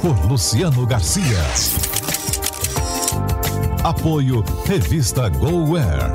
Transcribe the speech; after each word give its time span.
Por 0.00 0.16
Luciano 0.26 0.86
Garcia. 0.86 1.24
Apoio 3.82 4.44
Revista 4.64 5.28
GoWare. 5.28 6.12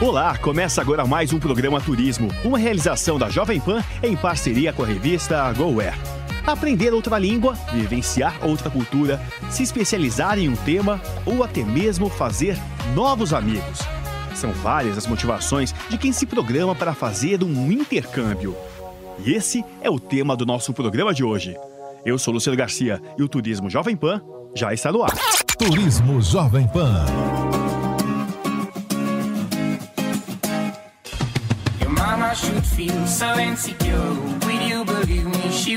Olá, 0.00 0.38
começa 0.38 0.80
agora 0.80 1.04
mais 1.04 1.32
um 1.32 1.40
programa 1.40 1.80
Turismo, 1.80 2.28
uma 2.44 2.58
realização 2.58 3.18
da 3.18 3.28
Jovem 3.28 3.58
Pan 3.58 3.82
em 4.00 4.14
parceria 4.14 4.72
com 4.72 4.84
a 4.84 4.86
revista 4.86 5.52
GoWare. 5.52 5.98
Aprender 6.46 6.94
outra 6.94 7.18
língua, 7.18 7.54
vivenciar 7.72 8.36
outra 8.46 8.70
cultura, 8.70 9.20
se 9.50 9.64
especializar 9.64 10.38
em 10.38 10.48
um 10.48 10.54
tema 10.54 11.00
ou 11.24 11.42
até 11.42 11.64
mesmo 11.64 12.08
fazer 12.08 12.56
novos 12.94 13.32
amigos. 13.32 13.95
São 14.36 14.52
várias 14.52 14.98
as 14.98 15.06
motivações 15.06 15.74
de 15.88 15.96
quem 15.96 16.12
se 16.12 16.26
programa 16.26 16.74
para 16.74 16.92
fazer 16.92 17.42
um 17.42 17.72
intercâmbio. 17.72 18.54
E 19.24 19.32
esse 19.32 19.64
é 19.80 19.88
o 19.88 19.98
tema 19.98 20.36
do 20.36 20.44
nosso 20.44 20.74
programa 20.74 21.14
de 21.14 21.24
hoje. 21.24 21.56
Eu 22.04 22.18
sou 22.18 22.34
Luciano 22.34 22.56
Garcia 22.56 23.00
e 23.18 23.22
o 23.22 23.28
Turismo 23.28 23.70
Jovem 23.70 23.96
Pan 23.96 24.20
já 24.54 24.74
está 24.74 24.92
no 24.92 25.02
ar. 25.02 25.14
Turismo 25.58 26.20
Jovem 26.20 26.68
Pan. 26.68 27.06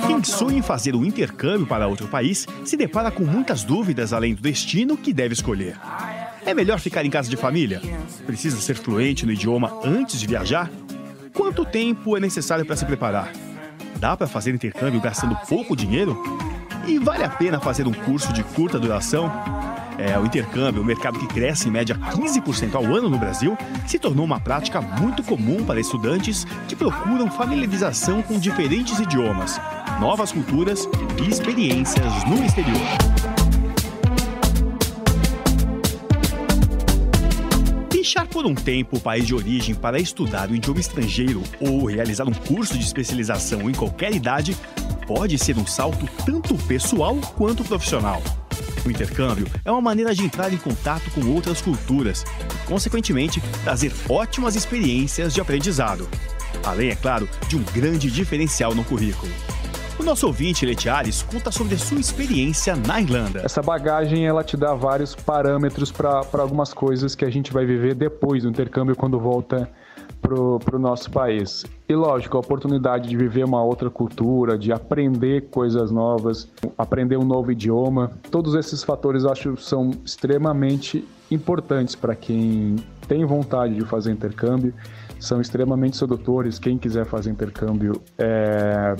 Quem 0.05 0.23
sonha 0.23 0.57
em 0.57 0.61
fazer 0.61 0.95
um 0.95 1.05
intercâmbio 1.05 1.65
para 1.65 1.87
outro 1.87 2.09
país 2.09 2.45
se 2.65 2.75
depara 2.75 3.09
com 3.09 3.23
muitas 3.23 3.63
dúvidas 3.63 4.11
além 4.11 4.35
do 4.35 4.41
destino 4.41 4.97
que 4.97 5.13
deve 5.13 5.33
escolher. 5.33 5.77
É 6.45 6.53
melhor 6.53 6.79
ficar 6.79 7.05
em 7.05 7.09
casa 7.09 7.29
de 7.29 7.35
família? 7.35 7.81
Precisa 8.25 8.59
ser 8.61 8.75
fluente 8.75 9.25
no 9.25 9.31
idioma 9.31 9.79
antes 9.83 10.19
de 10.19 10.27
viajar? 10.27 10.69
Quanto 11.33 11.65
tempo 11.65 12.17
é 12.17 12.19
necessário 12.19 12.65
para 12.65 12.75
se 12.75 12.85
preparar? 12.85 13.31
Dá 13.97 14.15
para 14.15 14.27
fazer 14.27 14.53
intercâmbio 14.53 15.01
gastando 15.01 15.37
pouco 15.47 15.75
dinheiro? 15.75 16.21
E 16.87 16.97
vale 16.97 17.23
a 17.23 17.29
pena 17.29 17.59
fazer 17.59 17.87
um 17.87 17.93
curso 17.93 18.31
de 18.33 18.43
curta 18.43 18.79
duração? 18.79 19.31
É, 19.97 20.17
o 20.17 20.25
intercâmbio, 20.25 20.81
um 20.81 20.85
mercado 20.85 21.19
que 21.19 21.27
cresce 21.27 21.67
em 21.67 21.71
média 21.71 21.93
15% 21.95 22.73
ao 22.73 22.85
ano 22.85 23.09
no 23.09 23.19
Brasil, 23.19 23.57
se 23.85 23.99
tornou 23.99 24.25
uma 24.25 24.39
prática 24.39 24.79
muito 24.79 25.21
comum 25.21 25.65
para 25.65 25.79
estudantes 25.79 26.45
que 26.69 26.75
procuram 26.75 27.29
familiarização 27.29 28.21
com 28.21 28.39
diferentes 28.39 28.97
idiomas, 28.97 29.59
novas 29.99 30.31
culturas 30.31 30.87
e 31.21 31.29
experiências 31.29 32.23
no 32.23 32.43
exterior. 32.45 33.18
Deixar 38.09 38.25
por 38.25 38.43
um 38.43 38.55
tempo 38.55 38.97
o 38.97 38.99
país 38.99 39.27
de 39.27 39.35
origem 39.35 39.75
para 39.75 39.99
estudar 39.99 40.49
um 40.49 40.55
idioma 40.55 40.79
estrangeiro 40.79 41.43
ou 41.59 41.85
realizar 41.85 42.27
um 42.27 42.33
curso 42.33 42.75
de 42.75 42.83
especialização 42.83 43.69
em 43.69 43.71
qualquer 43.71 44.11
idade 44.11 44.57
pode 45.05 45.37
ser 45.37 45.55
um 45.59 45.67
salto 45.67 46.09
tanto 46.25 46.55
pessoal 46.63 47.15
quanto 47.37 47.63
profissional. 47.63 48.19
O 48.83 48.89
intercâmbio 48.89 49.45
é 49.63 49.69
uma 49.71 49.79
maneira 49.79 50.15
de 50.15 50.23
entrar 50.23 50.51
em 50.51 50.57
contato 50.57 51.11
com 51.11 51.23
outras 51.27 51.61
culturas 51.61 52.25
e, 52.51 52.67
consequentemente, 52.67 53.39
trazer 53.63 53.93
ótimas 54.09 54.55
experiências 54.55 55.31
de 55.31 55.39
aprendizado. 55.39 56.09
Além, 56.63 56.89
é 56.89 56.95
claro, 56.95 57.29
de 57.47 57.57
um 57.57 57.63
grande 57.63 58.09
diferencial 58.09 58.73
no 58.73 58.83
currículo. 58.83 59.31
O 59.99 60.03
nosso 60.03 60.25
ouvinte, 60.27 60.65
Letiares, 60.65 61.23
conta 61.23 61.51
sobre 61.51 61.77
sua 61.77 61.99
experiência 61.99 62.73
na 62.73 63.01
Irlanda. 63.01 63.41
Essa 63.43 63.61
bagagem 63.61 64.25
ela 64.25 64.45
te 64.45 64.55
dá 64.55 64.73
vários 64.73 65.13
parâmetros 65.13 65.91
para 65.91 66.23
algumas 66.33 66.73
coisas 66.73 67.15
que 67.15 67.25
a 67.25 67.29
gente 67.29 67.51
vai 67.51 67.65
viver 67.65 67.93
depois 67.95 68.43
do 68.43 68.49
intercâmbio 68.49 68.95
quando 68.95 69.19
volta 69.19 69.69
pro, 70.21 70.57
pro 70.59 70.79
nosso 70.79 71.11
país. 71.11 71.65
E 71.87 71.93
lógico, 71.93 72.37
a 72.37 72.39
oportunidade 72.39 73.09
de 73.09 73.17
viver 73.17 73.43
uma 73.43 73.61
outra 73.61 73.89
cultura, 73.89 74.57
de 74.57 74.71
aprender 74.71 75.49
coisas 75.49 75.91
novas, 75.91 76.47
aprender 76.77 77.17
um 77.17 77.25
novo 77.25 77.51
idioma, 77.51 78.11
todos 78.31 78.55
esses 78.55 78.81
fatores 78.85 79.25
eu 79.25 79.31
acho 79.31 79.57
são 79.57 79.91
extremamente 80.05 81.05
importantes 81.29 81.93
para 81.93 82.15
quem 82.15 82.77
tem 83.05 83.25
vontade 83.25 83.75
de 83.75 83.85
fazer 83.85 84.11
intercâmbio, 84.11 84.73
são 85.19 85.41
extremamente 85.41 85.97
sedutores. 85.97 86.57
Quem 86.57 86.77
quiser 86.77 87.05
fazer 87.05 87.31
intercâmbio 87.31 88.01
é, 88.17 88.95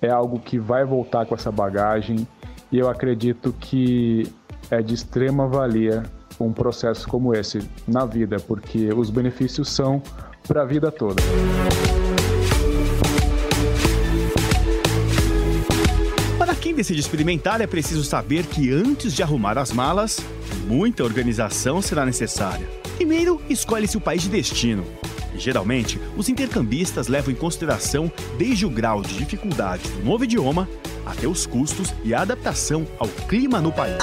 é 0.00 0.10
algo 0.10 0.38
que 0.38 0.58
vai 0.58 0.84
voltar 0.84 1.26
com 1.26 1.34
essa 1.34 1.50
bagagem 1.50 2.26
e 2.70 2.78
eu 2.78 2.88
acredito 2.88 3.54
que 3.58 4.30
é 4.70 4.82
de 4.82 4.94
extrema 4.94 5.46
valia 5.46 6.02
um 6.38 6.52
processo 6.52 7.08
como 7.08 7.34
esse 7.34 7.60
na 7.86 8.04
vida, 8.04 8.36
porque 8.38 8.92
os 8.94 9.10
benefícios 9.10 9.70
são 9.70 10.02
para 10.46 10.62
a 10.62 10.64
vida 10.64 10.92
toda. 10.92 11.20
Para 16.38 16.54
quem 16.54 16.74
decide 16.74 17.00
experimentar, 17.00 17.60
é 17.60 17.66
preciso 17.66 18.04
saber 18.04 18.46
que 18.46 18.72
antes 18.72 19.12
de 19.12 19.22
arrumar 19.22 19.58
as 19.58 19.72
malas, 19.72 20.20
muita 20.68 21.02
organização 21.02 21.82
será 21.82 22.06
necessária. 22.06 22.66
Primeiro, 22.96 23.40
escolhe-se 23.48 23.96
o 23.96 24.00
país 24.00 24.22
de 24.22 24.28
destino. 24.28 24.84
Geralmente, 25.38 26.00
os 26.16 26.28
intercambistas 26.28 27.08
levam 27.08 27.32
em 27.32 27.36
consideração 27.36 28.10
desde 28.36 28.66
o 28.66 28.70
grau 28.70 29.02
de 29.02 29.14
dificuldade 29.14 29.88
do 29.88 30.04
novo 30.04 30.24
idioma 30.24 30.68
até 31.06 31.26
os 31.26 31.46
custos 31.46 31.94
e 32.04 32.12
a 32.12 32.22
adaptação 32.22 32.86
ao 32.98 33.08
clima 33.08 33.60
no 33.60 33.72
país. 33.72 33.96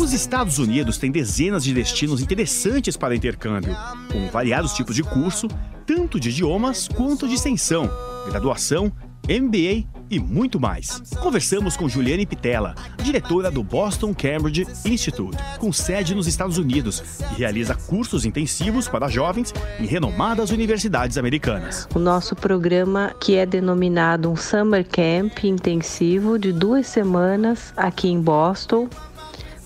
Os 0.00 0.12
Estados 0.12 0.58
Unidos 0.58 0.96
têm 0.96 1.10
dezenas 1.10 1.62
de 1.62 1.74
destinos 1.74 2.22
interessantes 2.22 2.96
para 2.96 3.14
intercâmbio, 3.14 3.76
com 4.10 4.26
variados 4.30 4.72
tipos 4.72 4.96
de 4.96 5.02
curso, 5.02 5.46
tanto 5.86 6.18
de 6.18 6.30
idiomas 6.30 6.88
quanto 6.88 7.28
de 7.28 7.34
extensão, 7.34 7.90
graduação, 8.30 8.90
MBA 9.28 9.86
e 10.10 10.18
muito 10.18 10.58
mais. 10.60 11.02
Conversamos 11.20 11.76
com 11.76 11.88
Juliane 11.88 12.26
Pitella, 12.26 12.74
diretora 13.02 13.50
do 13.50 13.62
Boston 13.62 14.14
Cambridge 14.14 14.66
Institute, 14.84 15.36
com 15.58 15.72
sede 15.72 16.14
nos 16.14 16.26
Estados 16.26 16.58
Unidos, 16.58 17.00
que 17.00 17.38
realiza 17.38 17.74
cursos 17.74 18.24
intensivos 18.24 18.88
para 18.88 19.08
jovens 19.08 19.52
em 19.78 19.86
renomadas 19.86 20.50
universidades 20.50 21.18
americanas. 21.18 21.88
o 21.94 21.98
nosso 21.98 22.34
programa 22.34 23.14
que 23.20 23.36
é 23.36 23.44
denominado 23.44 24.30
um 24.30 24.36
Summer 24.36 24.86
Camp 24.86 25.44
intensivo 25.44 26.38
de 26.38 26.52
duas 26.52 26.86
semanas 26.86 27.72
aqui 27.76 28.08
em 28.08 28.20
Boston, 28.20 28.88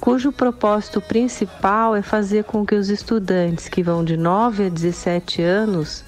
cujo 0.01 0.33
propósito 0.33 1.01
principal 1.01 1.95
é 1.95 2.03
fazer 2.03 2.45
com 2.45 2.67
que 2.67 2.75
os 2.75 2.89
estudantes 2.89 3.69
que 3.69 3.83
vão 3.83 4.05
de 4.05 4.17
9 4.17 4.67
a 4.67 4.69
17 4.69 5.43
anos 5.43 6.05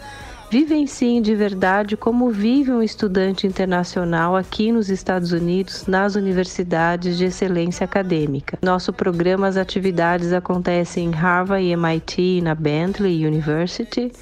vivenciem 0.54 1.20
de 1.20 1.34
verdade 1.34 1.97
como 1.97 2.31
vive 2.31 2.70
um 2.70 2.81
estudante 2.81 3.44
internacional 3.44 4.36
aqui 4.36 4.71
nos 4.71 4.89
Estados 4.89 5.33
Unidos, 5.33 5.84
nas 5.89 6.15
universidades 6.15 7.18
de 7.18 7.24
excelência 7.24 7.84
acadêmica. 7.84 8.56
Nosso 8.62 8.92
programa, 8.92 9.48
as 9.48 9.56
atividades 9.56 10.33
acontecem 10.33 11.06
em 11.06 11.10
Harvard 11.10 11.65
e 11.65 11.72
MIT 11.72 12.41
na 12.41 12.54
Bentley 12.54 13.27
University. 13.27 14.12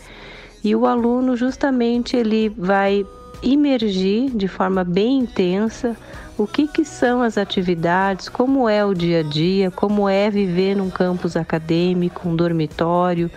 E 0.65 0.75
o 0.75 0.87
aluno 0.87 1.37
justamente 1.37 2.17
ele 2.17 2.49
vai 2.49 3.05
imergir 3.43 4.31
de 4.31 4.49
forma 4.49 4.83
bem 4.85 5.19
intensa 5.19 5.95
o 6.39 6.47
que, 6.47 6.67
que 6.67 6.83
são 6.83 7.21
as 7.21 7.37
atividades, 7.37 8.31
como 8.31 8.67
é 8.67 8.83
o 8.83 8.95
dia 8.95 9.21
a 9.21 9.23
dia, 9.23 9.71
como 9.71 10.09
é 10.09 10.31
viver 10.31 10.77
num 10.77 10.89
campus 10.89 11.37
acadêmico, 11.37 12.27
um 12.27 12.35
dormitório, 12.35 13.31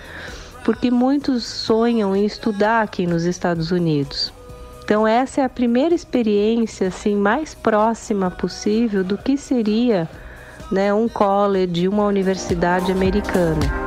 porque 0.65 0.91
muitos 0.91 1.45
sonham 1.45 2.15
em 2.15 2.25
estudar 2.25 2.81
aqui 2.81 3.07
nos 3.07 3.23
Estados 3.23 3.71
Unidos. 3.71 4.33
Então 4.83 5.07
essa 5.07 5.41
é 5.41 5.44
a 5.45 5.50
primeira 5.50 5.95
experiência 5.95 6.89
assim 6.89 7.15
mais 7.15 7.53
próxima 7.53 8.29
possível 8.29 9.03
do 9.03 9.17
que 9.17 9.38
seria, 9.38 10.09
né, 10.69 10.94
um 10.94 11.07
college, 11.07 11.88
uma 11.88 12.06
universidade 12.06 12.91
americana. 12.91 13.85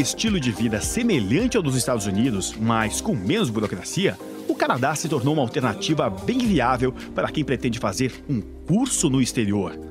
estilo 0.00 0.40
de 0.40 0.50
vida 0.50 0.80
semelhante 0.80 1.56
ao 1.56 1.62
dos 1.62 1.76
Estados 1.76 2.06
Unidos, 2.06 2.54
mas 2.58 3.00
com 3.00 3.14
menos 3.14 3.50
burocracia, 3.50 4.16
o 4.48 4.54
Canadá 4.54 4.94
se 4.94 5.08
tornou 5.08 5.34
uma 5.34 5.42
alternativa 5.42 6.08
bem 6.08 6.38
viável 6.38 6.94
para 7.14 7.28
quem 7.28 7.44
pretende 7.44 7.78
fazer 7.78 8.24
um 8.28 8.40
curso 8.40 9.10
no 9.10 9.20
exterior. 9.20 9.89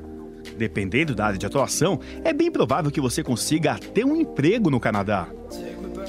Dependendo 0.59 1.15
da 1.15 1.25
área 1.25 1.39
de 1.39 1.45
atuação, 1.45 2.01
é 2.21 2.33
bem 2.33 2.51
provável 2.51 2.91
que 2.91 2.99
você 2.99 3.23
consiga 3.23 3.71
até 3.71 4.03
um 4.03 4.13
emprego 4.13 4.69
no 4.69 4.77
Canadá. 4.77 5.25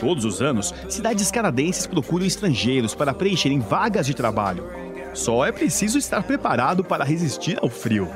Todos 0.00 0.25
os 0.25 0.43
anos, 0.43 0.75
cidades 0.88 1.31
canadenses 1.31 1.87
procuram 1.87 2.26
estrangeiros 2.26 2.93
para 2.93 3.14
preencherem 3.14 3.61
vagas 3.61 4.06
de 4.06 4.12
trabalho. 4.12 4.64
Só 5.14 5.47
é 5.47 5.52
preciso 5.52 5.99
estar 5.99 6.25
preparado 6.25 6.82
para 6.82 7.05
resistir 7.05 7.61
ao 7.62 7.69
frio. 7.69 8.08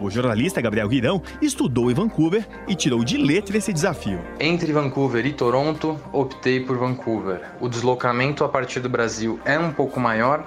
O 0.00 0.10
jornalista 0.10 0.60
Gabriel 0.60 0.88
Guirão 0.88 1.22
estudou 1.40 1.88
em 1.88 1.94
Vancouver 1.94 2.48
e 2.66 2.74
tirou 2.74 3.04
de 3.04 3.16
letra 3.16 3.56
esse 3.56 3.72
desafio. 3.72 4.18
Entre 4.40 4.72
Vancouver 4.72 5.24
e 5.24 5.32
Toronto, 5.32 6.00
optei 6.12 6.58
por 6.58 6.78
Vancouver. 6.78 7.42
O 7.60 7.68
deslocamento 7.68 8.42
a 8.42 8.48
partir 8.48 8.80
do 8.80 8.88
Brasil 8.88 9.38
é 9.44 9.56
um 9.56 9.72
pouco 9.72 10.00
maior, 10.00 10.44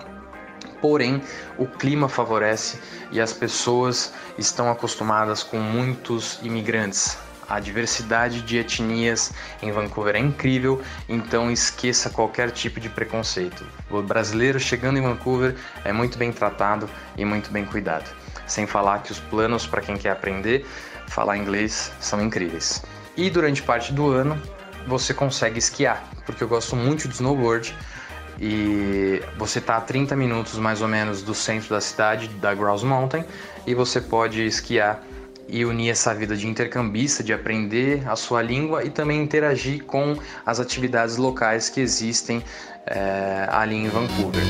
porém 0.83 1.21
o 1.57 1.65
clima 1.65 2.09
favorece 2.09 2.77
e 3.09 3.21
as 3.21 3.31
pessoas 3.31 4.11
estão 4.37 4.69
acostumadas 4.69 5.41
com 5.41 5.57
muitos 5.57 6.39
imigrantes. 6.43 7.17
A 7.47 7.57
diversidade 7.61 8.41
de 8.41 8.57
etnias 8.57 9.31
em 9.61 9.71
Vancouver 9.71 10.17
é 10.17 10.19
incrível, 10.19 10.81
então 11.07 11.49
esqueça 11.49 12.09
qualquer 12.09 12.51
tipo 12.51 12.81
de 12.81 12.89
preconceito. 12.89 13.65
O 13.89 14.01
brasileiro 14.01 14.59
chegando 14.59 14.99
em 14.99 15.01
Vancouver 15.01 15.55
é 15.85 15.93
muito 15.93 16.17
bem 16.17 16.33
tratado 16.33 16.89
e 17.15 17.23
muito 17.23 17.49
bem 17.49 17.63
cuidado. 17.63 18.09
Sem 18.45 18.67
falar 18.67 19.03
que 19.03 19.11
os 19.13 19.19
planos 19.19 19.65
para 19.65 19.81
quem 19.81 19.95
quer 19.95 20.11
aprender 20.11 20.65
falar 21.07 21.37
inglês 21.37 21.93
são 22.01 22.21
incríveis. 22.21 22.83
E 23.15 23.29
durante 23.29 23.61
parte 23.61 23.93
do 23.93 24.11
ano 24.11 24.37
você 24.85 25.13
consegue 25.13 25.59
esquiar, 25.59 26.03
porque 26.25 26.43
eu 26.43 26.47
gosto 26.47 26.75
muito 26.75 27.07
de 27.07 27.13
snowboard 27.13 27.73
e 28.39 29.21
você 29.37 29.59
está 29.59 29.77
a 29.77 29.81
30 29.81 30.15
minutos 30.15 30.57
mais 30.57 30.81
ou 30.81 30.87
menos 30.87 31.21
do 31.21 31.33
centro 31.33 31.69
da 31.69 31.81
cidade, 31.81 32.27
da 32.27 32.53
Grouse 32.53 32.85
Mountain, 32.85 33.25
e 33.65 33.73
você 33.73 34.01
pode 34.01 34.45
esquiar 34.45 35.03
e 35.47 35.65
unir 35.65 35.89
essa 35.89 36.13
vida 36.13 36.35
de 36.35 36.47
intercambista, 36.47 37.23
de 37.23 37.33
aprender 37.33 38.07
a 38.07 38.15
sua 38.15 38.41
língua 38.41 38.83
e 38.83 38.89
também 38.89 39.21
interagir 39.21 39.83
com 39.83 40.17
as 40.45 40.59
atividades 40.59 41.17
locais 41.17 41.69
que 41.69 41.79
existem 41.79 42.43
é, 42.85 43.47
ali 43.51 43.75
em 43.75 43.87
Vancouver. 43.89 44.43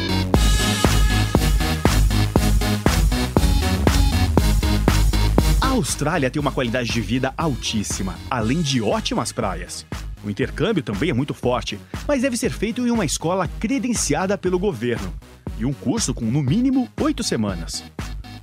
A 5.60 5.68
Austrália 5.68 6.30
tem 6.30 6.40
uma 6.40 6.52
qualidade 6.52 6.90
de 6.90 7.02
vida 7.02 7.34
altíssima, 7.36 8.16
além 8.30 8.62
de 8.62 8.82
ótimas 8.82 9.32
praias. 9.32 9.86
O 10.24 10.30
intercâmbio 10.30 10.82
também 10.82 11.10
é 11.10 11.14
muito 11.14 11.34
forte, 11.34 11.78
mas 12.08 12.22
deve 12.22 12.38
ser 12.38 12.52
feito 12.52 12.88
em 12.88 12.92
uma 12.92 13.04
escola 13.04 13.48
credenciada 13.60 14.38
pelo 14.38 14.58
governo 14.58 15.14
e 15.60 15.66
um 15.66 15.74
curso 15.74 16.14
com, 16.14 16.26
no 16.26 16.42
mínimo, 16.42 16.88
oito 17.02 17.22
semanas. 17.24 17.84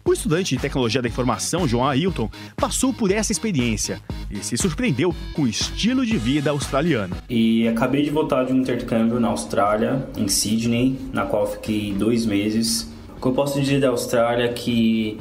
O 0.04 0.12
estudante 0.12 0.56
de 0.56 0.60
tecnologia 0.60 1.00
da 1.00 1.08
informação, 1.08 1.68
João 1.68 1.86
Ailton, 1.86 2.30
passou 2.56 2.92
por 2.92 3.10
essa 3.10 3.32
experiência 3.32 4.00
e 4.30 4.42
se 4.42 4.56
surpreendeu 4.56 5.14
com 5.34 5.42
o 5.42 5.48
estilo 5.48 6.04
de 6.04 6.16
vida 6.16 6.50
australiano. 6.50 7.16
E 7.28 7.68
acabei 7.68 8.02
de 8.02 8.10
voltar 8.10 8.44
de 8.44 8.52
um 8.52 8.56
intercâmbio 8.56 9.20
na 9.20 9.28
Austrália, 9.28 10.06
em 10.16 10.26
Sydney, 10.26 10.98
na 11.12 11.26
qual 11.26 11.46
fiquei 11.46 11.92
dois 11.92 12.26
meses. 12.26 12.90
O 13.16 13.20
que 13.20 13.28
eu 13.28 13.32
posso 13.32 13.60
dizer 13.60 13.80
da 13.80 13.88
Austrália 13.88 14.44
é 14.44 14.52
que 14.52 15.18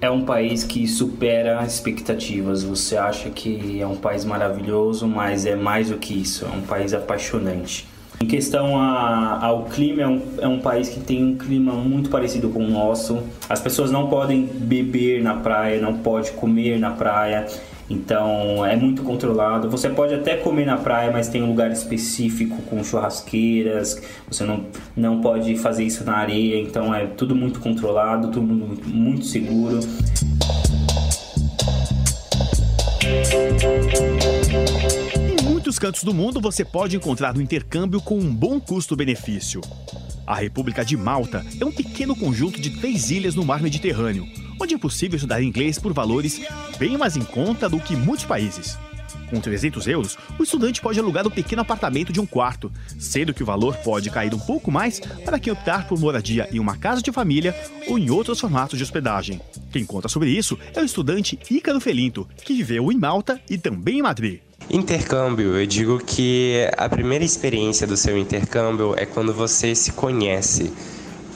é 0.00 0.10
um 0.10 0.24
país 0.24 0.64
que 0.64 0.86
supera 0.86 1.64
expectativas. 1.64 2.62
Você 2.62 2.96
acha 2.96 3.30
que 3.30 3.80
é 3.80 3.86
um 3.86 3.96
país 3.96 4.24
maravilhoso, 4.24 5.06
mas 5.06 5.46
é 5.46 5.56
mais 5.56 5.90
do 5.90 5.96
que 5.96 6.14
isso, 6.14 6.44
é 6.44 6.48
um 6.48 6.62
país 6.62 6.94
apaixonante. 6.94 7.86
Em 8.20 8.26
questão 8.26 8.76
a, 8.76 9.44
ao 9.44 9.66
clima, 9.66 10.02
é 10.02 10.08
um, 10.08 10.22
é 10.40 10.48
um 10.48 10.58
país 10.58 10.88
que 10.88 10.98
tem 10.98 11.24
um 11.24 11.36
clima 11.36 11.72
muito 11.72 12.10
parecido 12.10 12.48
com 12.48 12.64
o 12.64 12.68
nosso. 12.68 13.22
As 13.48 13.60
pessoas 13.60 13.92
não 13.92 14.08
podem 14.08 14.44
beber 14.44 15.22
na 15.22 15.34
praia, 15.34 15.80
não 15.80 15.98
pode 15.98 16.32
comer 16.32 16.80
na 16.80 16.90
praia. 16.90 17.46
Então 17.90 18.64
é 18.66 18.76
muito 18.76 19.02
controlado. 19.02 19.70
Você 19.70 19.88
pode 19.88 20.14
até 20.14 20.36
comer 20.36 20.66
na 20.66 20.76
praia, 20.76 21.10
mas 21.10 21.28
tem 21.28 21.42
um 21.42 21.48
lugar 21.48 21.70
específico 21.70 22.60
com 22.62 22.84
churrasqueiras. 22.84 24.02
Você 24.30 24.44
não, 24.44 24.66
não 24.94 25.20
pode 25.20 25.56
fazer 25.56 25.84
isso 25.84 26.04
na 26.04 26.16
areia. 26.16 26.60
Então 26.60 26.94
é 26.94 27.06
tudo 27.06 27.34
muito 27.34 27.60
controlado, 27.60 28.30
tudo 28.30 28.46
muito, 28.46 28.88
muito 28.88 29.24
seguro. 29.24 29.80
Em 35.40 35.42
muitos 35.44 35.78
cantos 35.78 36.04
do 36.04 36.12
mundo 36.12 36.40
você 36.40 36.64
pode 36.64 36.96
encontrar 36.96 37.36
um 37.36 37.40
intercâmbio 37.40 38.02
com 38.02 38.18
um 38.18 38.34
bom 38.34 38.60
custo-benefício. 38.60 39.60
A 40.26 40.34
República 40.34 40.84
de 40.84 40.94
Malta 40.94 41.42
é 41.58 41.64
um 41.64 41.72
pequeno 41.72 42.14
conjunto 42.14 42.60
de 42.60 42.78
três 42.78 43.10
ilhas 43.10 43.34
no 43.34 43.46
mar 43.46 43.62
Mediterrâneo, 43.62 44.26
onde 44.60 44.74
é 44.74 44.78
possível 44.78 45.16
estudar 45.16 45.42
inglês 45.42 45.78
por 45.78 45.92
valores 45.92 46.40
bem 46.78 46.96
mais 46.96 47.16
em 47.16 47.24
conta 47.24 47.68
do 47.68 47.78
que 47.78 47.96
muitos 47.96 48.24
países. 48.24 48.78
Com 49.30 49.40
300 49.40 49.86
euros, 49.86 50.18
o 50.38 50.42
estudante 50.42 50.80
pode 50.80 50.98
alugar 50.98 51.26
um 51.26 51.30
pequeno 51.30 51.62
apartamento 51.62 52.12
de 52.12 52.20
um 52.20 52.26
quarto, 52.26 52.72
sendo 52.98 53.34
que 53.34 53.42
o 53.42 53.46
valor 53.46 53.76
pode 53.78 54.10
cair 54.10 54.34
um 54.34 54.38
pouco 54.38 54.70
mais 54.70 55.00
para 55.24 55.38
quem 55.38 55.52
optar 55.52 55.86
por 55.86 55.98
moradia 55.98 56.48
em 56.50 56.58
uma 56.58 56.76
casa 56.76 57.02
de 57.02 57.12
família 57.12 57.54
ou 57.86 57.98
em 57.98 58.10
outros 58.10 58.40
formatos 58.40 58.78
de 58.78 58.84
hospedagem. 58.84 59.40
Quem 59.70 59.84
conta 59.84 60.08
sobre 60.08 60.30
isso 60.30 60.58
é 60.74 60.80
o 60.80 60.84
estudante 60.84 61.38
Ícaro 61.50 61.80
Felinto, 61.80 62.26
que 62.42 62.54
viveu 62.54 62.90
em 62.90 62.96
Malta 62.96 63.40
e 63.50 63.58
também 63.58 63.98
em 63.98 64.02
Madrid. 64.02 64.40
Intercâmbio, 64.70 65.56
eu 65.56 65.66
digo 65.66 65.98
que 65.98 66.68
a 66.76 66.88
primeira 66.88 67.24
experiência 67.24 67.86
do 67.86 67.96
seu 67.96 68.18
intercâmbio 68.18 68.94
é 68.96 69.06
quando 69.06 69.32
você 69.32 69.74
se 69.74 69.92
conhece, 69.92 70.72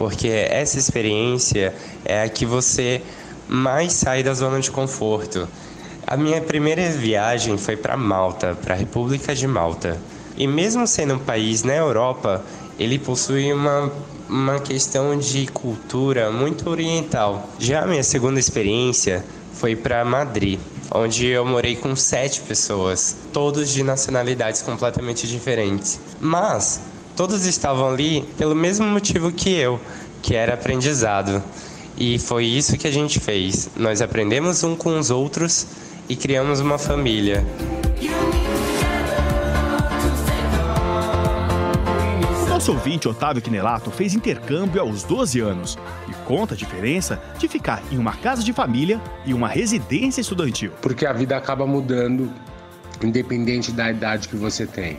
porque 0.02 0.26
essa 0.26 0.80
experiência 0.80 1.72
é 2.04 2.24
a 2.24 2.28
que 2.28 2.44
você 2.44 3.00
mais 3.46 3.92
sai 3.92 4.20
da 4.24 4.34
zona 4.34 4.58
de 4.58 4.68
conforto. 4.68 5.46
A 6.04 6.16
minha 6.16 6.40
primeira 6.40 6.90
viagem 6.90 7.56
foi 7.56 7.76
para 7.76 7.96
Malta, 7.96 8.58
para 8.60 8.74
a 8.74 8.76
República 8.76 9.32
de 9.32 9.46
Malta. 9.46 9.96
E 10.36 10.44
mesmo 10.44 10.88
sendo 10.88 11.14
um 11.14 11.18
país 11.20 11.62
na 11.62 11.74
Europa, 11.74 12.44
ele 12.80 12.98
possui 12.98 13.52
uma, 13.52 13.92
uma 14.28 14.58
questão 14.58 15.16
de 15.16 15.46
cultura 15.46 16.32
muito 16.32 16.68
oriental. 16.68 17.48
Já 17.60 17.84
a 17.84 17.86
minha 17.86 18.02
segunda 18.02 18.40
experiência 18.40 19.24
foi 19.52 19.76
para 19.76 20.04
Madrid, 20.04 20.58
onde 20.92 21.28
eu 21.28 21.46
morei 21.46 21.76
com 21.76 21.94
sete 21.94 22.40
pessoas, 22.40 23.14
todos 23.32 23.70
de 23.70 23.84
nacionalidades 23.84 24.62
completamente 24.62 25.28
diferentes. 25.28 26.00
Mas 26.20 26.80
todos 27.22 27.46
estavam 27.46 27.88
ali 27.88 28.22
pelo 28.36 28.52
mesmo 28.52 28.84
motivo 28.84 29.30
que 29.30 29.48
eu, 29.48 29.80
que 30.20 30.34
era 30.34 30.54
aprendizado. 30.54 31.40
E 31.96 32.18
foi 32.18 32.44
isso 32.44 32.76
que 32.76 32.84
a 32.84 32.90
gente 32.90 33.20
fez. 33.20 33.70
Nós 33.76 34.02
aprendemos 34.02 34.64
um 34.64 34.74
com 34.74 34.98
os 34.98 35.08
outros 35.08 35.68
e 36.08 36.16
criamos 36.16 36.58
uma 36.58 36.78
família. 36.78 37.46
Nosso 42.48 42.72
ouvinte 42.72 43.08
Otávio 43.08 43.40
Quinelato 43.40 43.92
fez 43.92 44.14
intercâmbio 44.14 44.80
aos 44.80 45.04
12 45.04 45.38
anos 45.38 45.78
e 46.08 46.12
conta 46.26 46.54
a 46.54 46.56
diferença 46.56 47.22
de 47.38 47.46
ficar 47.46 47.84
em 47.92 47.98
uma 47.98 48.16
casa 48.16 48.42
de 48.42 48.52
família 48.52 49.00
e 49.24 49.32
uma 49.32 49.46
residência 49.46 50.20
estudantil. 50.20 50.72
Porque 50.82 51.06
a 51.06 51.12
vida 51.12 51.36
acaba 51.36 51.68
mudando, 51.68 52.28
independente 53.00 53.70
da 53.70 53.88
idade 53.92 54.26
que 54.26 54.34
você 54.34 54.66
tem. 54.66 54.98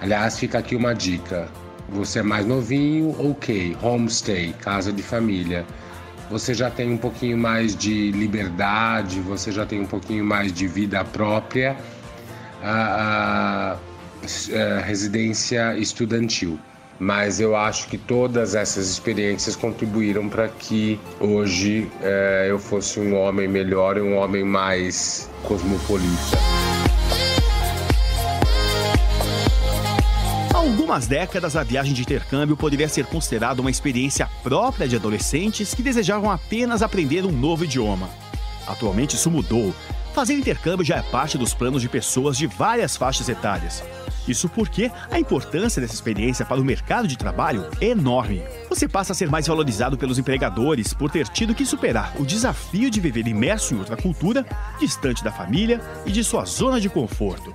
Aliás, 0.00 0.38
fica 0.38 0.58
aqui 0.58 0.76
uma 0.76 0.94
dica: 0.94 1.48
você 1.88 2.20
é 2.20 2.22
mais 2.22 2.46
novinho, 2.46 3.14
ok, 3.18 3.76
homestay, 3.82 4.52
casa 4.60 4.92
de 4.92 5.02
família. 5.02 5.64
Você 6.30 6.54
já 6.54 6.70
tem 6.70 6.90
um 6.90 6.96
pouquinho 6.96 7.38
mais 7.38 7.76
de 7.76 8.10
liberdade, 8.10 9.20
você 9.20 9.52
já 9.52 9.64
tem 9.64 9.80
um 9.80 9.86
pouquinho 9.86 10.24
mais 10.24 10.52
de 10.52 10.66
vida 10.66 11.04
própria. 11.04 11.76
A, 12.62 13.76
a, 13.76 13.76
a 13.76 14.80
residência 14.80 15.76
estudantil 15.78 16.58
mas 16.98 17.40
eu 17.40 17.54
acho 17.54 17.88
que 17.88 17.98
todas 17.98 18.54
essas 18.54 18.88
experiências 18.88 19.54
contribuíram 19.54 20.28
para 20.28 20.48
que 20.48 20.98
hoje 21.20 21.90
é, 22.02 22.46
eu 22.48 22.58
fosse 22.58 22.98
um 22.98 23.14
homem 23.14 23.46
melhor 23.46 23.96
e 23.96 24.00
um 24.00 24.16
homem 24.16 24.44
mais 24.44 25.30
cosmopolita. 25.42 26.65
Algumas 30.76 31.06
décadas, 31.06 31.56
a 31.56 31.62
viagem 31.62 31.94
de 31.94 32.02
intercâmbio 32.02 32.54
poderia 32.54 32.86
ser 32.86 33.06
considerada 33.06 33.62
uma 33.62 33.70
experiência 33.70 34.28
própria 34.42 34.86
de 34.86 34.94
adolescentes 34.94 35.72
que 35.72 35.82
desejavam 35.82 36.30
apenas 36.30 36.82
aprender 36.82 37.24
um 37.24 37.32
novo 37.32 37.64
idioma. 37.64 38.10
Atualmente 38.66 39.16
isso 39.16 39.30
mudou. 39.30 39.74
Fazer 40.14 40.34
intercâmbio 40.34 40.84
já 40.84 40.96
é 40.96 41.02
parte 41.02 41.38
dos 41.38 41.54
planos 41.54 41.80
de 41.80 41.88
pessoas 41.88 42.36
de 42.36 42.46
várias 42.46 42.94
faixas 42.94 43.26
etárias. 43.26 43.82
Isso 44.28 44.50
porque 44.50 44.90
a 45.10 45.18
importância 45.18 45.80
dessa 45.80 45.94
experiência 45.94 46.44
para 46.44 46.60
o 46.60 46.64
mercado 46.64 47.08
de 47.08 47.16
trabalho 47.16 47.70
é 47.80 47.86
enorme. 47.86 48.42
Você 48.68 48.86
passa 48.86 49.12
a 49.12 49.16
ser 49.16 49.30
mais 49.30 49.46
valorizado 49.46 49.96
pelos 49.96 50.18
empregadores 50.18 50.92
por 50.92 51.10
ter 51.10 51.26
tido 51.28 51.54
que 51.54 51.64
superar 51.64 52.12
o 52.20 52.26
desafio 52.26 52.90
de 52.90 53.00
viver 53.00 53.26
imerso 53.26 53.72
em 53.72 53.78
outra 53.78 53.96
cultura, 53.96 54.44
distante 54.78 55.24
da 55.24 55.32
família 55.32 55.80
e 56.04 56.12
de 56.12 56.22
sua 56.22 56.44
zona 56.44 56.78
de 56.78 56.90
conforto. 56.90 57.54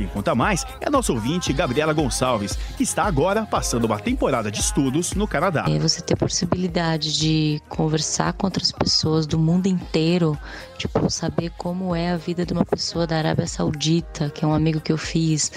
Quem 0.00 0.08
conta 0.08 0.34
mais 0.34 0.64
é 0.80 0.88
a 0.88 0.90
nossa 0.90 1.12
ouvinte 1.12 1.52
Gabriela 1.52 1.92
Gonçalves, 1.92 2.56
que 2.74 2.82
está 2.82 3.04
agora 3.04 3.44
passando 3.44 3.84
uma 3.84 3.98
temporada 3.98 4.50
de 4.50 4.58
estudos 4.58 5.12
no 5.12 5.28
Canadá. 5.28 5.66
É 5.68 5.78
você 5.78 6.00
ter 6.00 6.14
a 6.14 6.16
possibilidade 6.16 7.18
de 7.18 7.60
conversar 7.68 8.32
com 8.32 8.46
outras 8.46 8.72
pessoas 8.72 9.26
do 9.26 9.38
mundo 9.38 9.66
inteiro, 9.66 10.38
tipo, 10.78 11.10
saber 11.10 11.50
como 11.58 11.94
é 11.94 12.12
a 12.12 12.16
vida 12.16 12.46
de 12.46 12.54
uma 12.54 12.64
pessoa 12.64 13.06
da 13.06 13.18
Arábia 13.18 13.46
Saudita, 13.46 14.30
que 14.30 14.42
é 14.42 14.48
um 14.48 14.54
amigo 14.54 14.80
que 14.80 14.90
eu 14.90 14.96
fiz, 14.96 15.52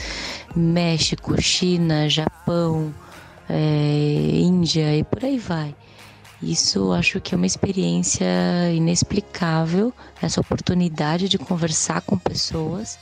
México, 0.54 1.42
China, 1.42 2.10
Japão, 2.10 2.94
é, 3.50 4.42
Índia 4.42 4.94
e 4.94 5.06
por 5.06 5.24
aí 5.24 5.40
vai. 5.40 5.74
Isso 6.42 6.92
acho 6.92 7.22
que 7.22 7.34
é 7.34 7.38
uma 7.38 7.46
experiência 7.46 8.26
inexplicável, 8.76 9.94
essa 10.22 10.42
oportunidade 10.42 11.30
de 11.30 11.38
conversar 11.38 12.02
com 12.02 12.18
pessoas. 12.18 13.00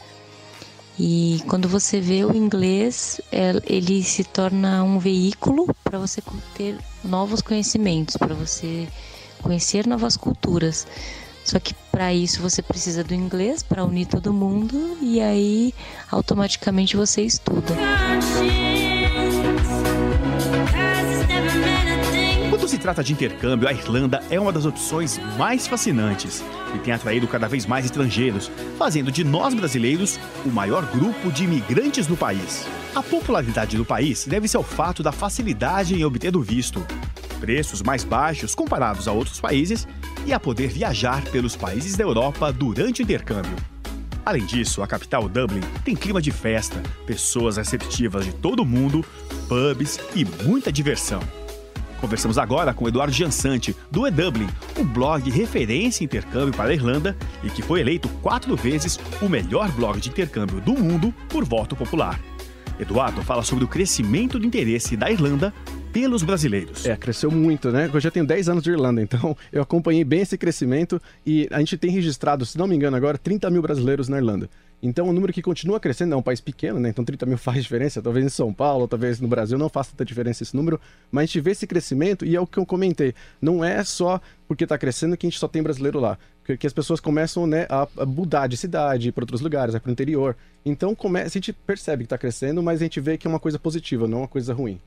E 0.99 1.41
quando 1.47 1.67
você 1.67 1.99
vê 1.99 2.23
o 2.23 2.35
inglês, 2.35 3.19
é, 3.31 3.53
ele 3.65 4.03
se 4.03 4.23
torna 4.23 4.83
um 4.83 4.99
veículo 4.99 5.73
para 5.83 5.97
você 5.97 6.21
ter 6.55 6.77
novos 7.03 7.41
conhecimentos, 7.41 8.17
para 8.17 8.35
você 8.35 8.87
conhecer 9.41 9.87
novas 9.87 10.15
culturas. 10.15 10.85
Só 11.43 11.59
que 11.59 11.73
para 11.91 12.13
isso 12.13 12.41
você 12.41 12.61
precisa 12.61 13.03
do 13.03 13.13
inglês 13.13 13.63
para 13.63 13.83
unir 13.83 14.05
todo 14.05 14.31
mundo 14.31 14.97
e 15.01 15.19
aí 15.19 15.73
automaticamente 16.11 16.95
você 16.95 17.23
estuda. 17.23 17.75
Quando 22.51 22.67
se 22.67 22.77
trata 22.77 23.01
de 23.01 23.13
intercâmbio, 23.13 23.65
a 23.65 23.71
Irlanda 23.71 24.21
é 24.29 24.37
uma 24.37 24.51
das 24.51 24.65
opções 24.65 25.17
mais 25.37 25.67
fascinantes 25.67 26.43
e 26.75 26.79
tem 26.79 26.93
atraído 26.93 27.25
cada 27.25 27.47
vez 27.47 27.65
mais 27.65 27.85
estrangeiros, 27.85 28.51
fazendo 28.77 29.09
de 29.09 29.23
nós 29.23 29.53
brasileiros 29.53 30.19
o 30.45 30.49
maior 30.49 30.85
grupo 30.87 31.31
de 31.31 31.45
imigrantes 31.45 32.09
no 32.09 32.17
país. 32.17 32.67
A 32.93 33.01
popularidade 33.01 33.77
do 33.77 33.85
país 33.85 34.25
deve-se 34.25 34.57
ao 34.57 34.63
fato 34.63 35.01
da 35.01 35.13
facilidade 35.13 35.95
em 35.95 36.03
obter 36.03 36.35
o 36.35 36.41
visto, 36.41 36.85
preços 37.39 37.81
mais 37.81 38.03
baixos 38.03 38.53
comparados 38.53 39.07
a 39.07 39.13
outros 39.13 39.39
países 39.39 39.87
e 40.25 40.33
a 40.33 40.39
poder 40.39 40.67
viajar 40.67 41.23
pelos 41.29 41.55
países 41.55 41.95
da 41.95 42.03
Europa 42.03 42.51
durante 42.51 43.01
o 43.01 43.03
intercâmbio. 43.03 43.55
Além 44.25 44.45
disso, 44.45 44.83
a 44.83 44.87
capital 44.87 45.29
Dublin 45.29 45.61
tem 45.85 45.95
clima 45.95 46.21
de 46.21 46.31
festa, 46.31 46.83
pessoas 47.07 47.55
receptivas 47.55 48.25
de 48.25 48.33
todo 48.33 48.61
o 48.61 48.65
mundo, 48.65 49.05
pubs 49.47 49.97
e 50.13 50.25
muita 50.43 50.69
diversão. 50.69 51.21
Conversamos 52.01 52.39
agora 52.39 52.73
com 52.73 52.87
Eduardo 52.87 53.13
Jansante, 53.13 53.75
do 53.91 54.07
eDublin, 54.07 54.49
um 54.75 54.83
blog 54.83 55.29
referência 55.29 56.03
em 56.03 56.05
intercâmbio 56.05 56.51
para 56.51 56.71
a 56.71 56.73
Irlanda 56.73 57.15
e 57.43 57.49
que 57.49 57.61
foi 57.61 57.79
eleito 57.79 58.09
quatro 58.23 58.55
vezes 58.55 58.99
o 59.21 59.29
melhor 59.29 59.71
blog 59.73 60.01
de 60.01 60.09
intercâmbio 60.09 60.59
do 60.59 60.73
mundo 60.73 61.13
por 61.29 61.45
voto 61.45 61.75
popular. 61.75 62.19
Eduardo 62.79 63.21
fala 63.21 63.43
sobre 63.43 63.63
o 63.63 63.67
crescimento 63.67 64.39
do 64.39 64.47
interesse 64.47 64.97
da 64.97 65.11
Irlanda 65.11 65.53
pelos 65.93 66.23
brasileiros. 66.23 66.87
É, 66.87 66.95
cresceu 66.95 67.29
muito, 67.29 67.69
né? 67.69 67.87
Eu 67.93 67.99
já 67.99 68.09
tenho 68.09 68.25
10 68.25 68.49
anos 68.49 68.63
de 68.63 68.71
Irlanda, 68.71 68.99
então 68.99 69.37
eu 69.53 69.61
acompanhei 69.61 70.03
bem 70.03 70.21
esse 70.21 70.39
crescimento 70.39 70.99
e 71.23 71.47
a 71.51 71.59
gente 71.59 71.77
tem 71.77 71.91
registrado, 71.91 72.47
se 72.47 72.57
não 72.57 72.65
me 72.65 72.75
engano 72.75 72.97
agora, 72.97 73.15
30 73.15 73.47
mil 73.51 73.61
brasileiros 73.61 74.09
na 74.09 74.17
Irlanda. 74.17 74.49
Então, 74.81 75.07
um 75.07 75.13
número 75.13 75.31
que 75.31 75.41
continua 75.41 75.79
crescendo, 75.79 76.13
é 76.13 76.17
um 76.17 76.21
país 76.21 76.41
pequeno, 76.41 76.79
né? 76.79 76.89
Então, 76.89 77.05
30 77.05 77.25
mil 77.25 77.37
faz 77.37 77.61
diferença. 77.61 78.01
Talvez 78.01 78.25
em 78.25 78.29
São 78.29 78.51
Paulo, 78.53 78.87
talvez 78.87 79.19
no 79.19 79.27
Brasil 79.27 79.57
não 79.57 79.69
faça 79.69 79.91
tanta 79.91 80.03
diferença 80.03 80.41
esse 80.41 80.55
número, 80.55 80.79
mas 81.11 81.23
a 81.23 81.25
gente 81.27 81.39
vê 81.41 81.51
esse 81.51 81.67
crescimento 81.67 82.25
e 82.25 82.35
é 82.35 82.41
o 82.41 82.47
que 82.47 82.57
eu 82.57 82.65
comentei. 82.65 83.13
Não 83.39 83.63
é 83.63 83.83
só 83.83 84.19
porque 84.47 84.63
está 84.63 84.77
crescendo 84.77 85.15
que 85.15 85.27
a 85.27 85.29
gente 85.29 85.39
só 85.39 85.47
tem 85.47 85.61
brasileiro 85.61 85.99
lá. 85.99 86.17
Porque 86.43 86.65
as 86.65 86.73
pessoas 86.73 86.99
começam 86.99 87.45
né, 87.45 87.67
a, 87.69 87.87
mudar 88.05 88.47
de 88.47 88.57
cidade, 88.57 89.09
ir 89.09 89.11
para 89.11 89.23
outros 89.23 89.41
lugares, 89.41 89.77
para 89.77 89.89
o 89.89 89.91
interior. 89.91 90.35
Então, 90.65 90.97
a 91.23 91.27
gente 91.27 91.53
percebe 91.53 92.03
que 92.03 92.07
está 92.07 92.17
crescendo, 92.17 92.63
mas 92.63 92.81
a 92.81 92.83
gente 92.83 92.99
vê 92.99 93.17
que 93.17 93.27
é 93.27 93.29
uma 93.29 93.39
coisa 93.39 93.59
positiva, 93.59 94.07
não 94.07 94.19
uma 94.19 94.27
coisa 94.27 94.53
ruim. 94.53 94.79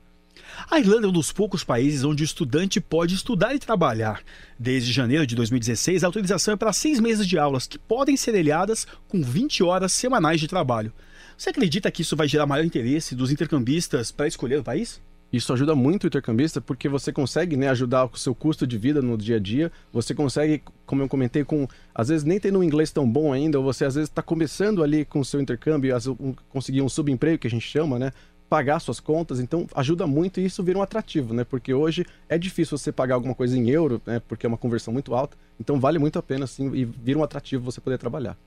A 0.69 0.79
Irlanda 0.79 1.07
é 1.07 1.09
um 1.09 1.13
dos 1.13 1.31
poucos 1.31 1.63
países 1.63 2.03
onde 2.03 2.23
o 2.23 2.25
estudante 2.25 2.81
pode 2.81 3.15
estudar 3.15 3.53
e 3.53 3.59
trabalhar. 3.59 4.21
Desde 4.57 4.91
janeiro 4.91 5.25
de 5.25 5.35
2016, 5.35 6.03
a 6.03 6.07
autorização 6.07 6.53
é 6.53 6.57
para 6.57 6.73
seis 6.73 6.99
meses 6.99 7.27
de 7.27 7.37
aulas, 7.37 7.67
que 7.67 7.77
podem 7.77 8.17
ser 8.17 8.35
ilhadas 8.35 8.87
com 9.07 9.21
20 9.21 9.63
horas 9.63 9.93
semanais 9.93 10.39
de 10.39 10.47
trabalho. 10.47 10.93
Você 11.37 11.49
acredita 11.49 11.91
que 11.91 12.01
isso 12.01 12.15
vai 12.15 12.27
gerar 12.27 12.45
maior 12.45 12.63
interesse 12.63 13.13
dos 13.13 13.31
intercambistas 13.31 14.11
para 14.11 14.27
escolher 14.27 14.59
o 14.59 14.63
país? 14.63 15.01
Isso 15.35 15.51
ajuda 15.51 15.75
muito 15.75 16.05
o 16.05 16.07
intercambista 16.07 16.61
porque 16.61 16.87
você 16.87 17.11
consegue 17.11 17.57
né, 17.57 17.67
ajudar 17.67 18.05
o 18.05 18.17
seu 18.17 18.33
custo 18.33 18.65
de 18.65 18.77
vida 18.77 19.01
no 19.01 19.17
dia 19.17 19.35
a 19.35 19.39
dia. 19.39 19.69
Você 19.91 20.15
consegue, 20.15 20.63
como 20.85 21.01
eu 21.01 21.09
comentei, 21.09 21.43
com 21.43 21.67
às 21.93 22.07
vezes 22.07 22.23
nem 22.23 22.39
tendo 22.39 22.59
um 22.59 22.63
inglês 22.63 22.91
tão 22.91 23.09
bom 23.09 23.33
ainda, 23.33 23.57
ou 23.57 23.63
você 23.65 23.83
às 23.83 23.95
vezes 23.95 24.09
está 24.09 24.21
começando 24.21 24.81
ali 24.81 25.03
com 25.03 25.19
o 25.19 25.25
seu 25.25 25.41
intercâmbio, 25.41 25.93
um, 26.19 26.33
conseguir 26.49 26.81
um 26.81 26.87
subemprego 26.87 27.39
que 27.39 27.47
a 27.47 27.49
gente 27.49 27.67
chama, 27.67 27.99
né? 27.99 28.13
Pagar 28.49 28.79
suas 28.79 28.99
contas, 28.99 29.39
então 29.39 29.67
ajuda 29.75 30.05
muito 30.05 30.39
e 30.39 30.45
isso 30.45 30.63
vira 30.63 30.77
um 30.77 30.81
atrativo, 30.81 31.33
né? 31.33 31.43
Porque 31.43 31.73
hoje 31.73 32.05
é 32.29 32.37
difícil 32.37 32.77
você 32.77 32.91
pagar 32.91 33.15
alguma 33.15 33.35
coisa 33.35 33.57
em 33.57 33.69
euro, 33.69 34.01
né? 34.05 34.21
Porque 34.27 34.45
é 34.45 34.49
uma 34.49 34.57
conversão 34.57 34.93
muito 34.93 35.13
alta, 35.15 35.37
então 35.59 35.79
vale 35.79 35.99
muito 35.99 36.19
a 36.19 36.23
pena, 36.23 36.45
assim, 36.45 36.73
e 36.73 36.85
vira 36.85 37.19
um 37.19 37.23
atrativo 37.23 37.63
você 37.63 37.81
poder 37.81 37.97
trabalhar. 37.97 38.37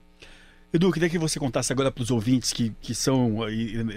Edu, 0.71 0.91
queria 0.91 1.09
que 1.09 1.17
você 1.17 1.39
contasse 1.39 1.73
agora 1.73 1.91
para 1.91 2.03
os 2.03 2.11
ouvintes 2.11 2.53
que, 2.53 2.71
que 2.79 2.93
são 2.93 3.37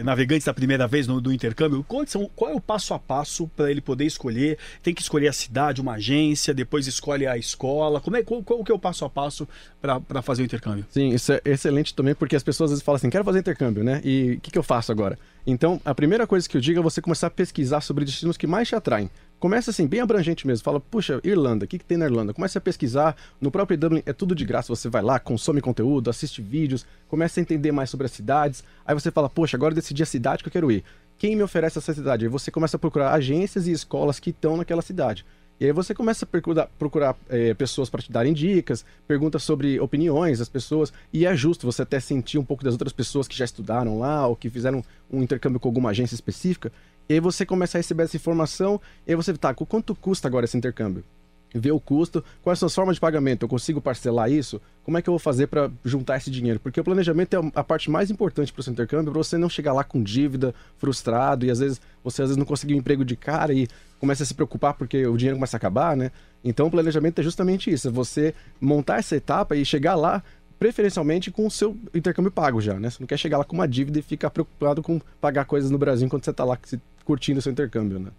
navegantes 0.02 0.47
da 0.47 0.54
primeira 0.54 0.88
vez 0.88 1.06
no, 1.06 1.21
do 1.21 1.30
intercâmbio, 1.30 1.85
qual, 1.87 2.06
são, 2.06 2.30
qual 2.35 2.50
é 2.50 2.54
o 2.54 2.61
passo 2.62 2.94
a 2.94 2.99
passo 2.99 3.47
para 3.49 3.71
ele 3.71 3.82
poder 3.82 4.06
escolher? 4.06 4.56
Tem 4.82 4.94
que 4.94 5.02
escolher 5.02 5.28
a 5.28 5.35
cidade, 5.35 5.82
uma 5.82 5.92
agência, 5.94 6.54
depois 6.54 6.87
escolhe 6.87 7.26
a 7.26 7.37
escola. 7.37 8.00
Como 8.00 8.16
é, 8.16 8.23
qual, 8.23 8.42
qual 8.42 8.64
que 8.64 8.73
é 8.73 8.75
o 8.75 8.78
passo 8.78 9.04
a 9.04 9.11
passo 9.11 9.47
para 9.82 10.23
fazer 10.23 10.40
o 10.40 10.47
intercâmbio? 10.47 10.87
Sim, 10.88 11.11
isso 11.11 11.35
é 11.35 11.42
excelente 11.44 11.94
também, 11.94 12.14
porque 12.14 12.35
as 12.35 12.42
pessoas 12.42 12.71
às 12.71 12.73
vezes 12.73 12.85
falam 12.85 12.97
assim, 12.97 13.11
quero 13.11 13.25
fazer 13.25 13.40
intercâmbio, 13.40 13.85
né? 13.85 14.00
E 14.02 14.37
o 14.38 14.40
que, 14.40 14.50
que 14.50 14.59
eu 14.59 14.62
faço 14.62 14.90
agora? 14.90 15.18
Então, 15.46 15.80
a 15.84 15.92
primeira 15.94 16.26
coisa 16.26 16.49
que 16.49 16.56
eu 16.56 16.61
digo 16.61 16.78
é 16.78 16.82
você 16.82 17.02
começar 17.02 17.26
a 17.26 17.30
pesquisar 17.30 17.80
sobre 17.80 18.04
destinos 18.04 18.37
que 18.37 18.46
mais 18.46 18.68
te 18.68 18.76
atraem. 18.76 19.11
Começa 19.40 19.72
assim, 19.72 19.88
bem 19.88 19.99
abrangente 19.99 20.46
mesmo. 20.46 20.62
Fala, 20.62 20.78
puxa, 20.78 21.20
Irlanda, 21.25 21.64
o 21.64 21.68
que, 21.68 21.78
que 21.78 21.84
tem 21.84 21.99
na 21.99 22.04
Irlanda? 22.04 22.32
Começa 22.32 22.58
a 22.58 22.62
pesquisar. 22.62 23.16
No 23.40 23.50
próprio 23.50 23.76
Dublin 23.76 24.02
é 24.06 24.12
tudo 24.12 24.37
de 24.37 24.44
graça. 24.44 24.68
Você 24.68 24.88
vai 24.88 25.02
lá, 25.02 25.18
consome 25.18 25.61
conteúdo, 25.61 26.08
assiste 26.08 26.40
vídeos, 26.40 26.87
começa 27.08 27.40
a 27.40 27.42
entender 27.42 27.72
mais 27.72 27.90
sobre 27.90 28.06
as 28.06 28.12
cidades. 28.12 28.62
Aí 28.87 28.94
você 28.94 29.11
fala, 29.11 29.28
poxa, 29.28 29.56
agora 29.56 29.75
decidi 29.75 30.00
a 30.00 30.06
cidade 30.06 30.44
que 30.44 30.49
eu 30.49 30.52
quero 30.52 30.70
ir. 30.70 30.84
Quem 31.18 31.34
me 31.34 31.42
oferece 31.42 31.76
essa 31.76 31.92
cidade? 31.92 32.25
Aí 32.25 32.30
você 32.30 32.52
começa 32.52 32.76
a 32.76 32.80
procurar 32.80 33.12
agências 33.12 33.66
e 33.66 33.72
escolas 33.72 34.20
que 34.20 34.30
estão 34.30 34.56
naquela 34.56 34.80
cidade. 34.80 35.26
E 35.61 35.66
aí 35.66 35.73
você 35.73 35.94
começa 35.94 36.25
a 36.25 36.28
procurar, 36.28 36.66
procurar 36.78 37.16
é, 37.28 37.54
pessoas 37.54 37.88
para 37.88 38.02
te 38.02 38.11
darem 38.11 38.32
dicas, 38.32 38.85
pergunta 39.06 39.38
sobre 39.38 39.78
opiniões 39.78 40.40
das 40.40 40.49
pessoas, 40.49 40.92
e 41.12 41.25
é 41.25 41.37
justo 41.37 41.66
você 41.66 41.82
até 41.82 42.00
sentir 42.00 42.38
um 42.38 42.44
pouco 42.44 42.64
das 42.64 42.75
outras 42.75 42.92
pessoas 42.92 43.28
que 43.28 43.37
já 43.37 43.44
estudaram 43.44 43.99
lá 43.99 44.26
ou 44.26 44.35
que 44.35 44.50
fizeram 44.50 44.82
um 45.11 45.23
intercâmbio 45.23 45.61
com 45.61 45.68
alguma 45.68 45.90
agência 45.90 46.14
específica. 46.14 46.73
E 47.09 47.14
aí 47.14 47.21
você 47.21 47.47
começa 47.47 47.78
a 47.78 47.80
receber 47.80 48.04
essa 48.04 48.16
informação, 48.16 48.80
e 49.06 49.12
aí 49.12 49.16
você, 49.16 49.32
tá, 49.35 49.54
quanto 49.54 49.94
custa 49.94 50.26
agora 50.26 50.44
esse 50.44 50.56
intercâmbio? 50.56 51.04
Ver 51.54 51.73
o 51.73 51.80
custo, 51.80 52.25
quais 52.42 52.59
são 52.59 52.66
as 52.66 52.75
formas 52.75 52.97
de 52.97 53.00
pagamento, 53.00 53.42
eu 53.42 53.49
consigo 53.49 53.80
parcelar 53.80 54.30
isso? 54.30 54.61
Como 54.85 54.97
é 54.97 55.02
que 55.02 55.09
eu 55.09 55.12
vou 55.12 55.18
fazer 55.18 55.49
para 55.49 55.71
juntar 55.85 56.16
esse 56.16 56.30
dinheiro? 56.30 56.59
Porque 56.59 56.80
o 56.80 56.85
planejamento 56.85 57.35
é 57.35 57.40
a 57.54 57.62
parte 57.62 57.90
mais 57.90 58.11
importante 58.11 58.52
para 58.52 58.61
o 58.61 58.62
seu 58.62 58.73
intercâmbio, 58.73 59.12
para 59.12 59.23
você 59.23 59.37
não 59.37 59.49
chegar 59.49 59.73
lá 59.73 59.85
com 59.85 60.02
dívida, 60.02 60.54
frustrado, 60.78 61.44
e 61.44 61.50
às 61.50 61.59
vezes 61.59 61.80
você 62.02 62.23
às 62.23 62.28
vezes 62.28 62.37
não 62.38 62.47
conseguir 62.47 62.75
um 62.75 62.78
emprego 62.78 63.04
de 63.04 63.16
cara 63.16 63.52
e 63.52 63.68
começa 63.99 64.23
a 64.23 64.26
se 64.26 64.35
preocupar 64.35 64.75
porque 64.75 65.06
o 65.06 65.16
dinheiro 65.16 65.37
começa 65.37 65.56
a 65.56 65.59
acabar, 65.59 65.97
né? 65.97 66.11
Então 66.42 66.66
o 66.66 66.71
planejamento 66.71 67.21
é 67.21 67.23
justamente 67.23 67.71
isso, 67.71 67.87
é 67.87 67.90
você 67.90 68.35
montar 68.61 68.99
essa 68.99 69.14
etapa 69.14 69.54
e 69.54 69.64
chegar 69.64 69.94
lá 69.94 70.23
preferencialmente 70.59 71.30
com 71.30 71.47
o 71.47 71.50
seu 71.50 71.76
intercâmbio 71.92 72.30
pago 72.30 72.61
já, 72.61 72.78
né? 72.78 72.88
Você 72.88 72.99
não 73.00 73.06
quer 73.06 73.18
chegar 73.18 73.37
lá 73.37 73.44
com 73.44 73.54
uma 73.54 73.68
dívida 73.68 73.99
e 73.99 74.02
ficar 74.02 74.30
preocupado 74.30 74.82
com 74.82 75.00
pagar 75.21 75.44
coisas 75.44 75.71
no 75.71 75.78
Brasil 75.78 76.06
enquanto 76.06 76.25
você 76.25 76.30
está 76.30 76.44
lá 76.44 76.59
curtindo 77.04 77.40
o 77.40 77.42
seu 77.42 77.52
intercâmbio, 77.52 77.99
né? 77.99 78.11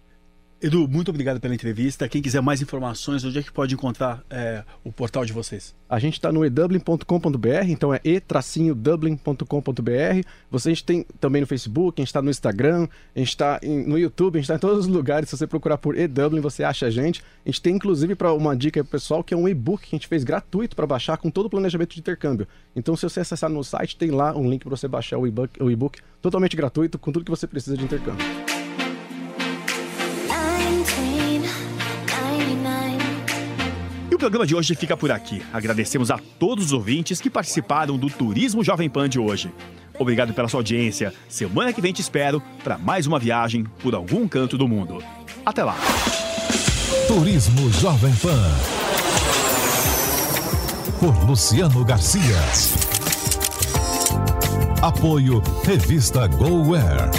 Edu, 0.64 0.88
muito 0.88 1.10
obrigado 1.10 1.38
pela 1.38 1.54
entrevista. 1.54 2.08
Quem 2.08 2.22
quiser 2.22 2.40
mais 2.40 2.62
informações, 2.62 3.22
onde 3.22 3.38
é 3.38 3.42
que 3.42 3.52
pode 3.52 3.74
encontrar 3.74 4.24
é, 4.30 4.64
o 4.82 4.90
portal 4.90 5.22
de 5.22 5.30
vocês? 5.30 5.74
A 5.86 5.98
gente 5.98 6.14
está 6.14 6.32
no 6.32 6.42
edublin.com.br, 6.42 7.68
então 7.68 7.92
é 7.92 8.00
e-dublin.com.br. 8.02 10.26
Você 10.50 10.70
a 10.70 10.72
gente 10.72 10.84
tem 10.84 11.04
também 11.20 11.42
no 11.42 11.46
Facebook, 11.46 12.00
a 12.00 12.02
gente 12.02 12.08
está 12.08 12.22
no 12.22 12.30
Instagram, 12.30 12.88
a 13.14 13.18
gente 13.18 13.28
está 13.28 13.60
no 13.62 13.98
YouTube, 13.98 14.36
a 14.36 14.38
gente 14.38 14.44
está 14.44 14.54
em 14.54 14.58
todos 14.58 14.86
os 14.86 14.88
lugares. 14.90 15.28
Se 15.28 15.36
você 15.36 15.46
procurar 15.46 15.76
por 15.76 15.98
eDublin, 15.98 16.40
você 16.40 16.64
acha 16.64 16.86
a 16.86 16.90
gente. 16.90 17.22
A 17.44 17.50
gente 17.50 17.60
tem 17.60 17.76
inclusive 17.76 18.14
para 18.14 18.32
uma 18.32 18.56
dica 18.56 18.82
para 18.82 18.90
pessoal 18.90 19.22
que 19.22 19.34
é 19.34 19.36
um 19.36 19.46
e-book 19.46 19.86
que 19.86 19.94
a 19.94 19.98
gente 19.98 20.08
fez 20.08 20.24
gratuito 20.24 20.74
para 20.74 20.86
baixar 20.86 21.18
com 21.18 21.30
todo 21.30 21.44
o 21.44 21.50
planejamento 21.50 21.92
de 21.92 22.00
intercâmbio. 22.00 22.48
Então, 22.74 22.96
se 22.96 23.02
você 23.02 23.20
acessar 23.20 23.50
no 23.50 23.62
site, 23.62 23.98
tem 23.98 24.10
lá 24.10 24.34
um 24.34 24.48
link 24.48 24.62
para 24.62 24.74
você 24.74 24.88
baixar 24.88 25.18
o 25.18 25.26
e-book 25.26 26.00
totalmente 26.22 26.56
gratuito 26.56 26.98
com 26.98 27.12
tudo 27.12 27.22
que 27.22 27.30
você 27.30 27.46
precisa 27.46 27.76
de 27.76 27.84
intercâmbio. 27.84 28.24
E 34.14 34.16
o 34.16 34.18
programa 34.18 34.46
de 34.46 34.54
hoje 34.54 34.76
fica 34.76 34.96
por 34.96 35.10
aqui. 35.10 35.42
Agradecemos 35.52 36.08
a 36.08 36.20
todos 36.38 36.66
os 36.66 36.72
ouvintes 36.72 37.20
que 37.20 37.28
participaram 37.28 37.98
do 37.98 38.08
Turismo 38.08 38.62
Jovem 38.62 38.88
Pan 38.88 39.08
de 39.08 39.18
hoje. 39.18 39.52
Obrigado 39.98 40.32
pela 40.32 40.46
sua 40.46 40.60
audiência. 40.60 41.12
Semana 41.28 41.72
que 41.72 41.80
vem 41.80 41.92
te 41.92 42.00
espero 42.00 42.40
para 42.62 42.78
mais 42.78 43.08
uma 43.08 43.18
viagem 43.18 43.64
por 43.82 43.92
algum 43.92 44.28
canto 44.28 44.56
do 44.56 44.68
mundo. 44.68 45.02
Até 45.44 45.64
lá. 45.64 45.76
Turismo 47.08 47.68
Jovem 47.72 48.14
Pan. 48.22 48.52
Por 51.00 51.28
Luciano 51.28 51.84
Garcia. 51.84 52.38
Apoio 54.80 55.42
Revista 55.64 56.28
GoWare. 56.28 57.10